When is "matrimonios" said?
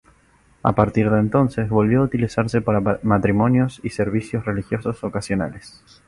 3.03-3.79